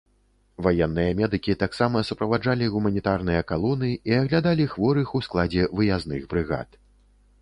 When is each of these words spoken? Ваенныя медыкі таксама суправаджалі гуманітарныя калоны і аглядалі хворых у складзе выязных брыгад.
Ваенныя 0.67 1.11
медыкі 1.19 1.53
таксама 1.63 2.01
суправаджалі 2.09 2.69
гуманітарныя 2.75 3.41
калоны 3.51 3.91
і 4.13 4.17
аглядалі 4.21 4.67
хворых 4.73 5.07
у 5.21 5.23
складзе 5.27 5.63
выязных 5.79 6.21
брыгад. 6.33 6.69